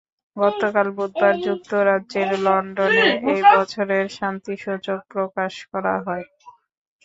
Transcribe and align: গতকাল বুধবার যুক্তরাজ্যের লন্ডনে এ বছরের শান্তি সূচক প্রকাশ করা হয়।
গতকাল 0.37 0.87
বুধবার 0.97 1.33
যুক্তরাজ্যের 1.45 2.29
লন্ডনে 2.45 3.05
এ 3.27 3.47
বছরের 3.53 4.05
শান্তি 4.17 4.53
সূচক 4.63 4.99
প্রকাশ 5.13 5.53
করা 5.71 5.95
হয়। 6.05 6.25